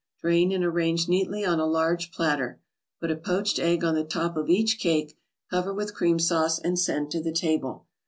Drain 0.19 0.51
and 0.51 0.63
arrange 0.63 1.07
neatly 1.07 1.45
on 1.45 1.59
a 1.59 1.67
large 1.67 2.09
platter. 2.11 2.59
Put 2.99 3.11
a 3.11 3.15
poached 3.15 3.59
egg 3.59 3.83
on 3.83 3.93
the 3.93 4.03
top 4.03 4.35
of 4.35 4.49
each 4.49 4.79
cake, 4.79 5.15
cover 5.51 5.75
with 5.75 5.93
cream 5.93 6.17
sauce 6.17 6.57
and 6.57 6.79
send 6.79 7.11
to 7.11 7.21
the 7.21 7.31
table. 7.31 7.85